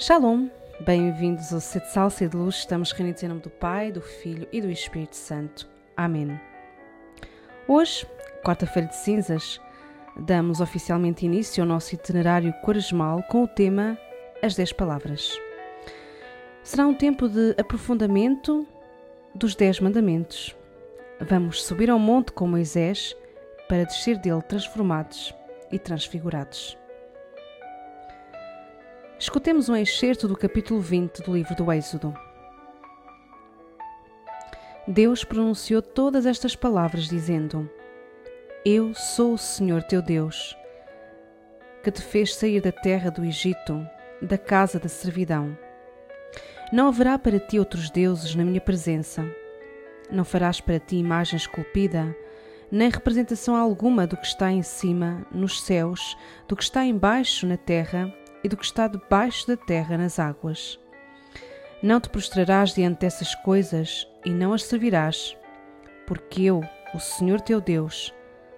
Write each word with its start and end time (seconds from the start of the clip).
Shalom, 0.00 0.48
bem-vindos 0.86 1.52
ao 1.52 1.58
Sede 1.58 1.90
Sal, 1.90 2.08
Sede 2.08 2.36
Luz. 2.36 2.58
Estamos 2.58 2.92
reunidos 2.92 3.20
em 3.24 3.26
nome 3.26 3.40
do 3.40 3.50
Pai, 3.50 3.90
do 3.90 4.00
Filho 4.00 4.46
e 4.52 4.60
do 4.60 4.70
Espírito 4.70 5.16
Santo. 5.16 5.68
Amém. 5.96 6.40
Hoje, 7.66 8.06
quarta-feira 8.44 8.86
de 8.86 8.94
cinzas, 8.94 9.60
damos 10.16 10.60
oficialmente 10.60 11.26
início 11.26 11.64
ao 11.64 11.68
nosso 11.68 11.96
itinerário 11.96 12.54
quaresmal 12.64 13.24
com 13.24 13.42
o 13.42 13.48
tema 13.48 13.98
As 14.40 14.54
Dez 14.54 14.72
Palavras. 14.72 15.36
Será 16.62 16.86
um 16.86 16.94
tempo 16.94 17.28
de 17.28 17.56
aprofundamento 17.58 18.64
dos 19.34 19.56
Dez 19.56 19.80
Mandamentos. 19.80 20.54
Vamos 21.20 21.64
subir 21.64 21.90
ao 21.90 21.98
monte 21.98 22.30
com 22.30 22.46
Moisés 22.46 23.16
para 23.68 23.84
descer 23.84 24.16
dele 24.18 24.42
transformados 24.42 25.34
e 25.72 25.78
transfigurados. 25.78 26.78
Escutemos 29.20 29.68
um 29.68 29.74
excerto 29.74 30.28
do 30.28 30.36
capítulo 30.36 30.80
20 30.80 31.24
do 31.24 31.34
livro 31.34 31.52
do 31.56 31.72
Êxodo. 31.72 32.14
Deus 34.86 35.24
pronunciou 35.24 35.82
todas 35.82 36.24
estas 36.24 36.54
palavras, 36.54 37.08
dizendo: 37.08 37.68
Eu 38.64 38.94
sou 38.94 39.32
o 39.32 39.38
Senhor 39.38 39.82
teu 39.82 40.00
Deus, 40.00 40.56
que 41.82 41.90
te 41.90 42.00
fez 42.00 42.32
sair 42.32 42.60
da 42.60 42.70
terra 42.70 43.10
do 43.10 43.24
Egito, 43.24 43.84
da 44.22 44.38
casa 44.38 44.78
da 44.78 44.88
servidão. 44.88 45.58
Não 46.72 46.86
haverá 46.86 47.18
para 47.18 47.40
ti 47.40 47.58
outros 47.58 47.90
deuses 47.90 48.36
na 48.36 48.44
minha 48.44 48.60
presença. 48.60 49.28
Não 50.08 50.24
farás 50.24 50.60
para 50.60 50.78
ti 50.78 50.94
imagem 50.94 51.36
esculpida, 51.36 52.14
nem 52.70 52.88
representação 52.88 53.56
alguma 53.56 54.06
do 54.06 54.16
que 54.16 54.26
está 54.26 54.52
em 54.52 54.62
cima, 54.62 55.26
nos 55.32 55.60
céus, 55.62 56.16
do 56.46 56.54
que 56.54 56.62
está 56.62 56.84
embaixo, 56.84 57.48
na 57.48 57.56
terra, 57.56 58.14
e 58.42 58.48
do 58.48 58.56
que 58.56 58.64
está 58.64 58.86
debaixo 58.86 59.46
da 59.46 59.56
terra 59.56 59.96
nas 59.96 60.18
águas. 60.18 60.78
Não 61.82 62.00
te 62.00 62.08
prostrarás 62.08 62.74
diante 62.74 63.00
dessas 63.00 63.34
coisas 63.36 64.06
e 64.24 64.30
não 64.30 64.52
as 64.52 64.64
servirás, 64.64 65.36
porque 66.06 66.42
eu, 66.42 66.62
o 66.94 66.98
Senhor 66.98 67.40
teu 67.40 67.60
Deus, 67.60 68.14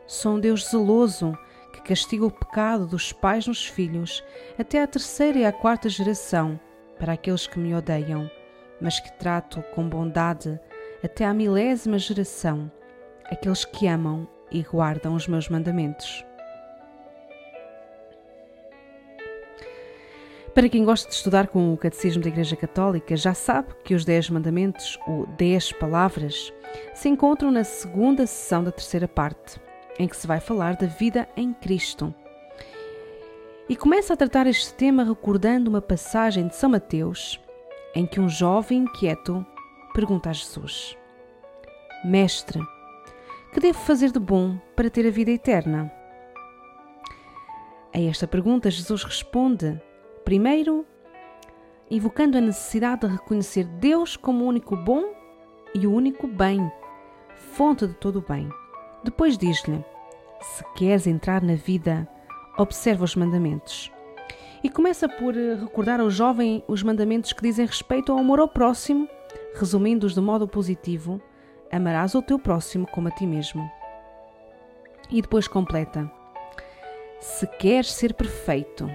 sou 0.06 0.34
um 0.34 0.40
Deus 0.40 0.68
zeloso 0.68 1.36
que 1.72 1.82
castiga 1.82 2.26
o 2.26 2.30
pecado 2.30 2.86
dos 2.86 3.12
pais 3.12 3.46
nos 3.46 3.66
filhos 3.66 4.24
até 4.58 4.82
à 4.82 4.86
terceira 4.86 5.38
e 5.38 5.44
à 5.44 5.52
quarta 5.52 5.88
geração 5.88 6.58
para 6.98 7.12
aqueles 7.12 7.46
que 7.46 7.58
me 7.58 7.74
odeiam, 7.74 8.30
mas 8.80 9.00
que 9.00 9.12
trato 9.18 9.62
com 9.74 9.88
bondade 9.88 10.58
até 11.02 11.24
à 11.24 11.32
milésima 11.32 11.98
geração 11.98 12.70
aqueles 13.30 13.64
que 13.64 13.86
amam 13.86 14.28
e 14.50 14.62
guardam 14.62 15.14
os 15.14 15.28
meus 15.28 15.48
mandamentos. 15.48 16.24
Para 20.54 20.68
quem 20.68 20.84
gosta 20.84 21.08
de 21.08 21.14
estudar 21.14 21.46
com 21.46 21.72
o 21.72 21.76
Catecismo 21.76 22.22
da 22.22 22.28
Igreja 22.28 22.56
Católica, 22.56 23.16
já 23.16 23.32
sabe 23.32 23.68
que 23.84 23.94
os 23.94 24.04
Dez 24.04 24.28
Mandamentos, 24.28 24.98
ou 25.06 25.24
Dez 25.38 25.70
Palavras, 25.70 26.52
se 26.92 27.08
encontram 27.08 27.52
na 27.52 27.62
segunda 27.62 28.26
sessão 28.26 28.64
da 28.64 28.72
terceira 28.72 29.06
parte, 29.06 29.60
em 29.96 30.08
que 30.08 30.16
se 30.16 30.26
vai 30.26 30.40
falar 30.40 30.74
da 30.74 30.88
vida 30.88 31.28
em 31.36 31.54
Cristo. 31.54 32.12
E 33.68 33.76
começa 33.76 34.14
a 34.14 34.16
tratar 34.16 34.48
este 34.48 34.74
tema 34.74 35.04
recordando 35.04 35.70
uma 35.70 35.80
passagem 35.80 36.48
de 36.48 36.56
São 36.56 36.70
Mateus, 36.70 37.40
em 37.94 38.04
que 38.04 38.18
um 38.18 38.28
jovem 38.28 38.78
inquieto 38.78 39.46
pergunta 39.94 40.30
a 40.30 40.32
Jesus: 40.32 40.98
Mestre, 42.04 42.60
que 43.54 43.60
devo 43.60 43.78
fazer 43.78 44.10
de 44.10 44.18
bom 44.18 44.58
para 44.74 44.90
ter 44.90 45.06
a 45.06 45.10
vida 45.10 45.30
eterna? 45.30 45.92
A 47.94 48.00
esta 48.00 48.26
pergunta, 48.26 48.68
Jesus 48.68 49.04
responde 49.04 49.80
Primeiro, 50.30 50.86
invocando 51.90 52.38
a 52.38 52.40
necessidade 52.40 53.00
de 53.00 53.14
reconhecer 53.14 53.64
Deus 53.64 54.16
como 54.16 54.44
o 54.44 54.46
único 54.46 54.76
bom 54.76 55.12
e 55.74 55.88
o 55.88 55.92
único 55.92 56.28
bem, 56.28 56.70
fonte 57.34 57.84
de 57.84 57.94
todo 57.94 58.20
o 58.20 58.22
bem. 58.22 58.48
Depois 59.02 59.36
diz-lhe: 59.36 59.84
Se 60.40 60.62
queres 60.76 61.08
entrar 61.08 61.42
na 61.42 61.56
vida, 61.56 62.08
observa 62.56 63.02
os 63.02 63.16
mandamentos. 63.16 63.90
E 64.62 64.70
começa 64.70 65.08
por 65.08 65.36
eh, 65.36 65.56
recordar 65.56 65.98
ao 65.98 66.08
jovem 66.08 66.62
os 66.68 66.80
mandamentos 66.84 67.32
que 67.32 67.42
dizem 67.42 67.66
respeito 67.66 68.12
ao 68.12 68.18
amor 68.18 68.38
ao 68.38 68.46
próximo, 68.46 69.08
resumindo-os 69.56 70.14
de 70.14 70.20
modo 70.20 70.46
positivo: 70.46 71.20
Amarás 71.72 72.14
o 72.14 72.22
teu 72.22 72.38
próximo 72.38 72.86
como 72.92 73.08
a 73.08 73.10
ti 73.10 73.26
mesmo. 73.26 73.68
E 75.10 75.20
depois 75.20 75.48
completa: 75.48 76.08
Se 77.18 77.48
queres 77.48 77.90
ser 77.90 78.14
perfeito, 78.14 78.88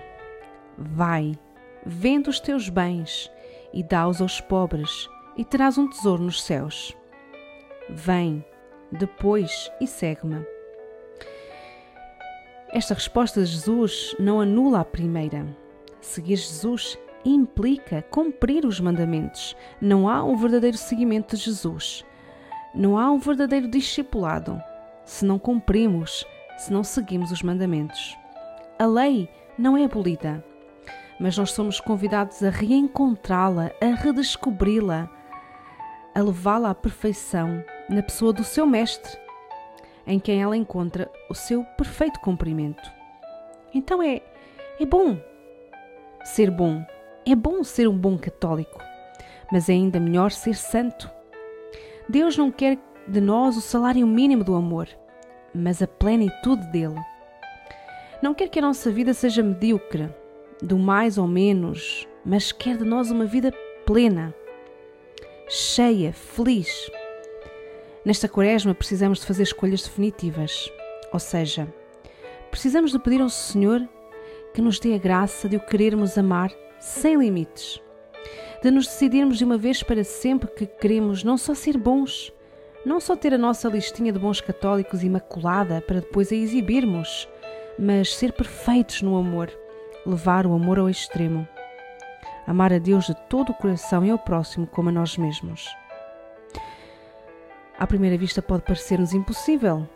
Vai, 0.77 1.37
vende 1.85 2.29
os 2.29 2.39
teus 2.39 2.69
bens 2.69 3.31
e 3.73 3.83
dá-os 3.83 4.21
aos 4.21 4.39
pobres, 4.39 5.09
e 5.37 5.43
terás 5.43 5.77
um 5.77 5.87
tesouro 5.89 6.23
nos 6.23 6.41
céus. 6.43 6.95
Vem, 7.89 8.43
depois, 8.91 9.71
e 9.81 9.87
segue-me. 9.87 10.45
Esta 12.71 12.93
resposta 12.93 13.41
de 13.41 13.47
Jesus 13.47 14.15
não 14.19 14.39
anula 14.39 14.81
a 14.81 14.85
primeira. 14.85 15.45
Seguir 16.01 16.37
Jesus 16.37 16.97
implica 17.23 18.01
cumprir 18.03 18.65
os 18.65 18.79
mandamentos. 18.79 19.55
Não 19.81 20.07
há 20.07 20.23
um 20.23 20.35
verdadeiro 20.35 20.77
seguimento 20.77 21.35
de 21.35 21.43
Jesus. 21.43 22.05
Não 22.73 22.97
há 22.97 23.09
um 23.11 23.17
verdadeiro 23.17 23.69
discipulado 23.69 24.61
se 25.05 25.23
não 25.23 25.37
cumprimos, 25.37 26.25
se 26.57 26.73
não 26.73 26.83
seguimos 26.83 27.31
os 27.31 27.41
mandamentos. 27.41 28.17
A 28.77 28.85
lei 28.85 29.29
não 29.57 29.77
é 29.77 29.85
abolida, 29.85 30.43
mas 31.19 31.37
nós 31.37 31.51
somos 31.51 31.79
convidados 31.79 32.43
a 32.43 32.49
reencontrá-la, 32.49 33.71
a 33.81 33.95
redescobri-la, 33.95 35.09
a 36.13 36.21
levá-la 36.21 36.71
à 36.71 36.75
perfeição 36.75 37.63
na 37.89 38.01
pessoa 38.01 38.33
do 38.33 38.43
seu 38.43 38.65
Mestre, 38.65 39.17
em 40.05 40.19
quem 40.19 40.41
ela 40.41 40.57
encontra 40.57 41.11
o 41.29 41.33
seu 41.33 41.63
perfeito 41.77 42.19
cumprimento. 42.19 42.91
Então 43.73 44.01
é, 44.01 44.21
é 44.79 44.85
bom 44.85 45.17
ser 46.23 46.49
bom, 46.49 46.83
é 47.25 47.35
bom 47.35 47.63
ser 47.63 47.87
um 47.87 47.97
bom 47.97 48.17
católico, 48.17 48.81
mas 49.51 49.69
é 49.69 49.73
ainda 49.73 49.99
melhor 49.99 50.31
ser 50.31 50.55
santo. 50.55 51.09
Deus 52.09 52.37
não 52.37 52.51
quer 52.51 52.77
de 53.07 53.21
nós 53.21 53.55
o 53.55 53.61
salário 53.61 54.05
mínimo 54.07 54.43
do 54.43 54.55
amor, 54.55 54.87
mas 55.53 55.81
a 55.81 55.87
plenitude 55.87 56.65
dele. 56.67 56.99
Não 58.21 58.33
quer 58.33 58.49
que 58.49 58.59
a 58.59 58.61
nossa 58.61 58.91
vida 58.91 59.13
seja 59.13 59.43
medíocre, 59.43 60.09
do 60.61 60.77
mais 60.77 61.17
ou 61.17 61.27
menos, 61.27 62.07
mas 62.25 62.51
quer 62.51 62.77
de 62.77 62.85
nós 62.85 63.11
uma 63.11 63.25
vida 63.25 63.51
plena, 63.85 64.33
cheia, 65.47 66.13
feliz. 66.13 66.89
Nesta 68.03 68.27
quaresma 68.27 68.73
precisamos 68.73 69.19
de 69.19 69.25
fazer 69.25 69.43
escolhas 69.43 69.83
definitivas, 69.83 70.71
ou 71.11 71.19
seja, 71.19 71.67
precisamos 72.49 72.91
de 72.91 72.99
pedir 72.99 73.21
ao 73.21 73.29
Senhor 73.29 73.87
que 74.53 74.61
nos 74.61 74.79
dê 74.79 74.93
a 74.93 74.97
graça 74.97 75.49
de 75.49 75.57
o 75.57 75.59
querermos 75.59 76.17
amar 76.17 76.51
sem 76.79 77.17
limites, 77.17 77.81
de 78.63 78.71
nos 78.71 78.87
decidirmos 78.87 79.37
de 79.37 79.43
uma 79.43 79.57
vez 79.57 79.83
para 79.83 80.03
sempre 80.03 80.49
que 80.49 80.65
queremos 80.65 81.23
não 81.23 81.37
só 81.37 81.53
ser 81.53 81.77
bons, 81.77 82.31
não 82.85 82.99
só 82.99 83.15
ter 83.15 83.33
a 83.33 83.37
nossa 83.37 83.67
listinha 83.67 84.13
de 84.13 84.19
bons 84.19 84.39
católicos 84.39 85.03
imaculada 85.03 85.81
para 85.81 85.99
depois 85.99 86.31
a 86.31 86.35
exibirmos, 86.35 87.27
mas 87.77 88.15
ser 88.15 88.31
perfeitos 88.31 89.01
no 89.01 89.17
amor 89.17 89.51
levar 90.05 90.45
o 90.45 90.53
amor 90.53 90.79
ao 90.79 90.89
extremo. 90.89 91.47
Amar 92.47 92.71
a 92.71 92.77
Deus 92.77 93.05
de 93.05 93.15
todo 93.27 93.49
o 93.51 93.55
coração 93.55 94.05
e 94.05 94.11
ao 94.11 94.19
próximo 94.19 94.67
como 94.67 94.89
a 94.89 94.91
nós 94.91 95.17
mesmos. 95.17 95.67
À 97.77 97.85
primeira 97.85 98.17
vista 98.17 98.41
pode 98.41 98.63
parecer-nos 98.63 99.13
impossível, 99.13 99.87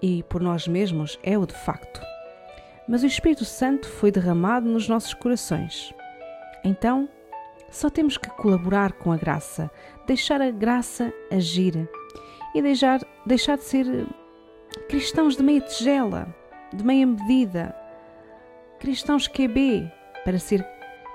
e 0.00 0.22
por 0.24 0.40
nós 0.40 0.68
mesmos 0.68 1.18
é 1.22 1.36
o 1.38 1.46
de 1.46 1.54
facto. 1.54 2.00
Mas 2.86 3.02
o 3.02 3.06
Espírito 3.06 3.44
Santo 3.44 3.88
foi 3.88 4.12
derramado 4.12 4.68
nos 4.68 4.88
nossos 4.88 5.14
corações. 5.14 5.92
Então, 6.62 7.08
só 7.70 7.90
temos 7.90 8.16
que 8.16 8.30
colaborar 8.30 8.92
com 8.92 9.10
a 9.10 9.16
graça, 9.16 9.70
deixar 10.06 10.40
a 10.40 10.50
graça 10.50 11.12
agir 11.30 11.88
e 12.54 12.62
deixar, 12.62 13.00
deixar 13.26 13.56
de 13.56 13.64
ser 13.64 14.06
cristãos 14.88 15.36
de 15.36 15.42
meia 15.42 15.60
tigela, 15.60 16.28
de 16.72 16.84
meia 16.84 17.06
medida, 17.06 17.74
cristãos 18.84 19.26
QB, 19.26 19.90
para 20.26 20.38
ser 20.38 20.62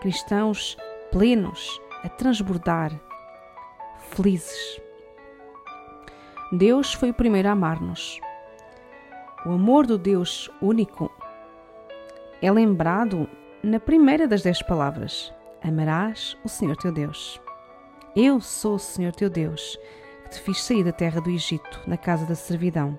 cristãos 0.01 0.75
plenos, 1.11 1.79
a 2.03 2.09
transbordar, 2.09 2.91
felizes. 4.09 4.81
Deus 6.51 6.95
foi 6.95 7.11
o 7.11 7.13
primeiro 7.13 7.47
a 7.47 7.51
amar-nos. 7.51 8.19
O 9.45 9.51
amor 9.51 9.85
do 9.85 9.99
Deus 9.99 10.49
único 10.59 11.11
é 12.41 12.51
lembrado 12.51 13.29
na 13.61 13.79
primeira 13.79 14.27
das 14.27 14.41
dez 14.41 14.63
palavras: 14.63 15.31
Amarás 15.61 16.35
o 16.43 16.49
Senhor 16.49 16.75
teu 16.75 16.91
Deus. 16.91 17.39
Eu 18.15 18.41
sou 18.41 18.75
o 18.75 18.79
Senhor 18.79 19.13
teu 19.13 19.29
Deus, 19.29 19.77
que 20.23 20.29
te 20.31 20.41
fiz 20.41 20.63
sair 20.63 20.83
da 20.83 20.91
terra 20.91 21.21
do 21.21 21.29
Egito, 21.29 21.81
na 21.85 21.97
casa 21.97 22.25
da 22.25 22.33
servidão. 22.33 22.97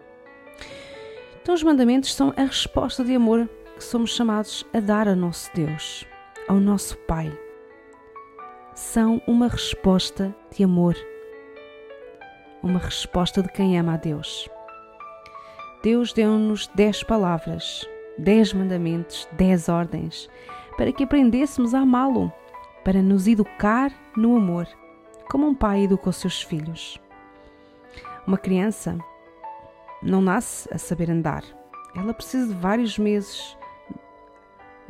Então, 1.42 1.56
os 1.56 1.62
mandamentos 1.64 2.14
são 2.14 2.32
a 2.36 2.42
resposta 2.42 3.02
de 3.02 3.16
amor 3.16 3.48
somos 3.84 4.14
chamados 4.14 4.66
a 4.72 4.80
dar 4.80 5.08
a 5.08 5.16
nosso 5.16 5.50
Deus, 5.54 6.06
ao 6.48 6.56
nosso 6.56 6.96
Pai. 6.98 7.30
são 8.74 9.20
uma 9.26 9.48
resposta 9.48 10.34
de 10.50 10.64
amor, 10.64 10.96
uma 12.62 12.78
resposta 12.78 13.42
de 13.42 13.48
quem 13.50 13.78
ama 13.78 13.94
a 13.94 13.96
Deus. 13.96 14.48
Deus 15.82 16.12
deu-nos 16.12 16.66
dez 16.68 17.02
palavras, 17.02 17.86
dez 18.18 18.52
mandamentos, 18.52 19.28
dez 19.32 19.68
ordens, 19.68 20.28
para 20.76 20.92
que 20.92 21.04
aprendêssemos 21.04 21.74
a 21.74 21.80
amá-lo, 21.80 22.32
para 22.84 23.02
nos 23.02 23.26
educar 23.26 23.92
no 24.16 24.36
amor, 24.36 24.66
como 25.30 25.46
um 25.46 25.54
pai 25.54 25.84
educa 25.84 26.10
os 26.10 26.16
seus 26.16 26.42
filhos. 26.42 26.98
Uma 28.26 28.38
criança 28.38 28.98
não 30.02 30.20
nasce 30.20 30.68
a 30.72 30.78
saber 30.78 31.10
andar. 31.10 31.44
Ela 31.94 32.14
precisa 32.14 32.46
de 32.46 32.54
vários 32.54 32.98
meses, 32.98 33.56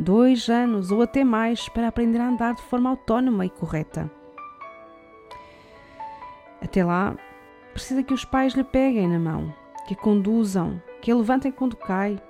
dois 0.01 0.49
anos 0.49 0.91
ou 0.91 1.03
até 1.03 1.23
mais 1.23 1.69
para 1.69 1.89
aprender 1.89 2.21
a 2.21 2.29
andar 2.29 2.55
de 2.55 2.63
forma 2.63 2.91
autónoma 2.91 3.47
e 3.47 3.51
correta. 3.51 4.11
Até 6.61 6.85
lá, 6.85 7.17
precisa 7.73 8.03
que 8.03 8.15
os 8.15 8.25
pais 8.25 8.55
lhe 8.55 8.65
peguem 8.65 9.09
na 9.09 9.19
mão, 9.19 9.55
que 9.87 9.95
a 9.95 9.97
conduzam, 9.97 10.81
que 11.01 11.11
a 11.11 11.17
levantem 11.17 11.53
quando 11.53 11.77
cai, 11.77 12.21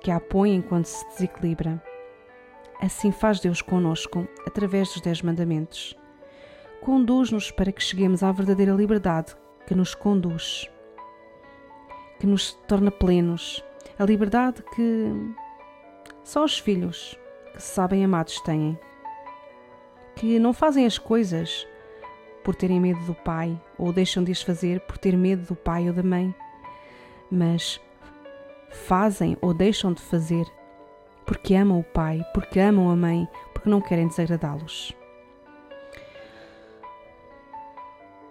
que 0.00 0.10
a 0.10 0.16
apoiem 0.16 0.60
quando 0.60 0.84
se 0.86 1.06
desequilibra. 1.08 1.82
Assim 2.80 3.12
faz 3.12 3.40
Deus 3.40 3.60
conosco, 3.60 4.26
através 4.46 4.88
dos 4.88 5.02
Dez 5.02 5.20
Mandamentos. 5.22 5.96
Conduz-nos 6.80 7.50
para 7.50 7.72
que 7.72 7.82
cheguemos 7.82 8.22
à 8.22 8.32
verdadeira 8.32 8.72
liberdade 8.72 9.36
que 9.66 9.74
nos 9.74 9.94
conduz, 9.94 10.70
que 12.18 12.26
nos 12.26 12.52
torna 12.66 12.90
plenos, 12.90 13.62
a 13.98 14.04
liberdade 14.04 14.62
que 14.74 15.12
só 16.24 16.44
os 16.44 16.58
filhos 16.58 17.19
que 17.54 17.62
sabem 17.62 18.04
amados 18.04 18.40
têm, 18.40 18.78
que 20.16 20.38
não 20.38 20.52
fazem 20.52 20.86
as 20.86 20.98
coisas 20.98 21.66
por 22.44 22.54
terem 22.54 22.80
medo 22.80 23.00
do 23.04 23.14
pai 23.14 23.60
ou 23.78 23.92
deixam 23.92 24.24
de 24.24 24.32
as 24.32 24.42
fazer 24.42 24.80
por 24.80 24.98
ter 24.98 25.16
medo 25.16 25.46
do 25.46 25.56
pai 25.56 25.88
ou 25.88 25.94
da 25.94 26.02
mãe, 26.02 26.34
mas 27.30 27.80
fazem 28.70 29.36
ou 29.40 29.52
deixam 29.52 29.92
de 29.92 30.02
fazer 30.02 30.46
porque 31.30 31.54
amam 31.54 31.78
o 31.78 31.84
pai, 31.84 32.24
porque 32.34 32.58
amam 32.58 32.90
a 32.90 32.96
mãe, 32.96 33.28
porque 33.54 33.70
não 33.70 33.80
querem 33.80 34.08
desagradá-los. 34.08 34.92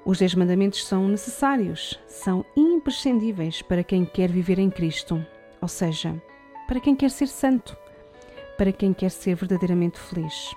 Os 0.03 0.17
Dez 0.17 0.35
Mandamentos 0.35 0.85
são 0.85 1.07
necessários, 1.07 1.97
são 2.07 2.43
imprescindíveis 2.57 3.61
para 3.61 3.85
quem 3.85 4.03
quer 4.03 4.29
viver 4.29 4.59
em 4.59 4.69
Cristo, 4.69 5.25
ou 5.61 5.67
seja, 5.69 6.21
para 6.67 6.81
quem 6.81 6.93
quer 6.93 7.09
ser 7.09 7.27
santo, 7.27 7.77
para 8.59 8.73
quem 8.73 8.93
quer 8.93 9.09
ser 9.09 9.35
verdadeiramente 9.35 9.97
feliz. 9.97 10.53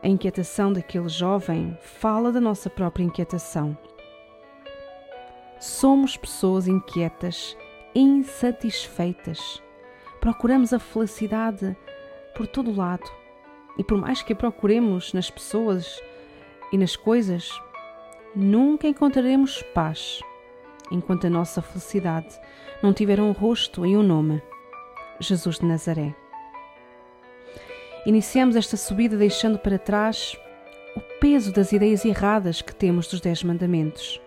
A 0.00 0.06
inquietação 0.06 0.72
daquele 0.72 1.08
jovem 1.08 1.76
fala 1.82 2.30
da 2.30 2.40
nossa 2.40 2.70
própria 2.70 3.02
inquietação. 3.02 3.76
Somos 5.58 6.16
pessoas 6.16 6.68
inquietas, 6.68 7.56
insatisfeitas. 7.92 9.60
Procuramos 10.20 10.72
a 10.72 10.78
felicidade 10.78 11.76
por 12.36 12.46
todo 12.46 12.72
lado. 12.72 13.10
E 13.76 13.82
por 13.82 13.98
mais 13.98 14.22
que 14.22 14.32
a 14.32 14.36
procuremos 14.36 15.12
nas 15.12 15.28
pessoas 15.28 16.00
e 16.70 16.78
nas 16.78 16.94
coisas, 16.94 17.50
nunca 18.32 18.86
encontraremos 18.86 19.60
paz 19.74 20.20
enquanto 20.92 21.26
a 21.26 21.30
nossa 21.30 21.60
felicidade 21.60 22.38
não 22.80 22.92
tiver 22.92 23.18
um 23.18 23.32
rosto 23.32 23.84
e 23.84 23.96
um 23.96 24.04
nome: 24.04 24.40
Jesus 25.20 25.58
de 25.58 25.66
Nazaré. 25.66 26.14
Iniciamos 28.06 28.56
esta 28.56 28.76
subida 28.76 29.16
deixando 29.16 29.58
para 29.58 29.78
trás 29.78 30.36
o 30.96 31.00
peso 31.20 31.52
das 31.52 31.72
ideias 31.72 32.04
erradas 32.04 32.60
que 32.60 32.74
temos 32.74 33.08
dos 33.08 33.20
Dez 33.20 33.42
Mandamentos. 33.42 34.20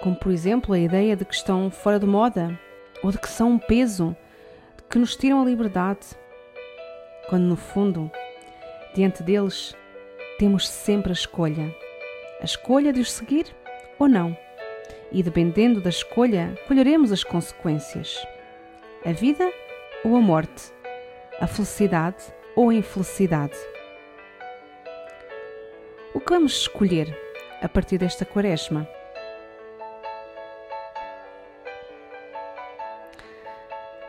Como, 0.00 0.14
por 0.16 0.30
exemplo, 0.30 0.72
a 0.72 0.78
ideia 0.78 1.16
de 1.16 1.24
que 1.24 1.34
estão 1.34 1.70
fora 1.70 1.98
de 1.98 2.06
moda 2.06 2.58
ou 3.02 3.10
de 3.10 3.18
que 3.18 3.28
são 3.28 3.52
um 3.52 3.58
peso, 3.58 4.16
que 4.88 4.98
nos 4.98 5.16
tiram 5.16 5.42
a 5.42 5.44
liberdade, 5.44 6.06
quando 7.28 7.44
no 7.44 7.56
fundo, 7.56 8.10
diante 8.94 9.22
deles, 9.22 9.76
temos 10.38 10.68
sempre 10.68 11.10
a 11.10 11.12
escolha: 11.12 11.74
a 12.40 12.44
escolha 12.44 12.92
de 12.92 13.00
os 13.00 13.12
seguir 13.12 13.46
ou 13.98 14.08
não. 14.08 14.36
E 15.10 15.22
dependendo 15.22 15.80
da 15.80 15.90
escolha, 15.90 16.56
colheremos 16.66 17.10
as 17.10 17.24
consequências: 17.24 18.24
a 19.04 19.12
vida 19.12 19.50
ou 20.04 20.16
a 20.16 20.20
morte 20.20 20.72
a 21.40 21.46
felicidade 21.46 22.24
ou 22.56 22.70
a 22.70 22.74
infelicidade. 22.74 23.56
O 26.12 26.20
que 26.20 26.32
vamos 26.32 26.52
escolher 26.52 27.16
a 27.62 27.68
partir 27.68 27.98
desta 27.98 28.24
quaresma? 28.24 28.88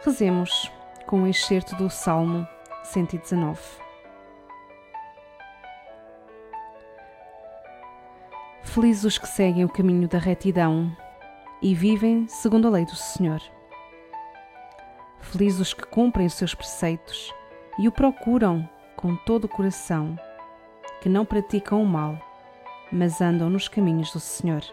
Rezemos 0.04 0.72
com 1.06 1.24
o 1.24 1.28
excerto 1.28 1.76
do 1.76 1.90
Salmo 1.90 2.48
119. 2.84 3.62
Felizes 8.64 9.04
os 9.04 9.18
que 9.18 9.28
seguem 9.28 9.66
o 9.66 9.70
caminho 9.70 10.08
da 10.08 10.18
retidão 10.18 10.96
e 11.62 11.76
vivem 11.76 12.28
segundo 12.28 12.68
a 12.68 12.72
lei 12.72 12.86
do 12.86 12.96
Senhor. 12.96 13.42
Felizes 15.32 15.60
os 15.60 15.74
que 15.74 15.86
cumprem 15.86 16.26
os 16.26 16.34
seus 16.34 16.56
preceitos 16.56 17.32
e 17.78 17.88
o 17.88 17.92
procuram 17.92 18.68
com 18.96 19.16
todo 19.16 19.46
o 19.46 19.50
coração, 19.50 20.18
que 21.02 21.08
não 21.08 21.24
praticam 21.24 21.82
o 21.82 21.86
mal, 21.86 22.20
mas 22.92 23.22
andam 23.22 23.50
nos 23.50 23.68
caminhos 23.68 24.12
do 24.12 24.20
Senhor. 24.20 24.64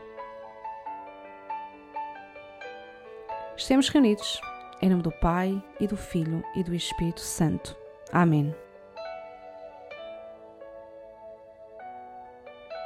Estamos 3.55 3.89
reunidos 3.91 4.41
em 4.81 4.89
nome 4.89 5.03
do 5.03 5.13
Pai 5.13 5.63
e 5.79 5.87
do 5.87 5.97
Filho 5.97 6.43
e 6.55 6.63
do 6.63 6.75
Espírito 6.75 7.21
Santo. 7.21 7.77
Amém. 8.11 8.55